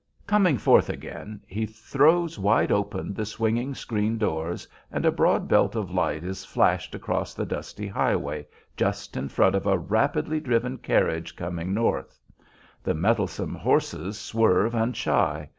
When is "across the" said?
6.95-7.45